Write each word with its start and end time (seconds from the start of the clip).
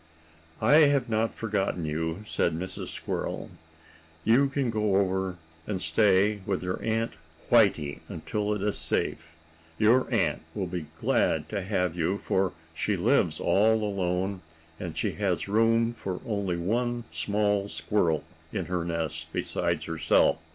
"I 0.63 0.77
have 0.89 1.09
not 1.09 1.35
forgotten 1.35 1.85
you," 1.85 2.23
said 2.25 2.57
Mrs. 2.57 2.87
Squirrel. 2.87 3.51
"You 4.23 4.49
can 4.49 4.71
go 4.71 4.95
over 4.95 5.37
and 5.67 5.79
stay 5.79 6.41
with 6.47 6.63
your 6.63 6.81
Aunt 6.81 7.13
Whitey 7.51 7.99
until 8.07 8.51
it 8.55 8.63
is 8.63 8.79
safe. 8.79 9.27
Your 9.77 10.11
aunt 10.11 10.41
will 10.55 10.65
be 10.65 10.87
glad 10.97 11.47
to 11.49 11.61
have 11.61 11.95
you, 11.95 12.17
for 12.17 12.51
she 12.73 12.95
lives 12.97 13.39
all 13.39 13.83
alone, 13.83 14.41
and 14.79 14.97
she 14.97 15.11
has 15.11 15.47
room 15.47 15.93
for 15.93 16.19
only 16.25 16.57
one 16.57 17.03
small 17.11 17.69
squirrel 17.69 18.23
in 18.51 18.65
her 18.65 18.83
nest 18.83 19.31
beside 19.31 19.83
herself. 19.83 20.37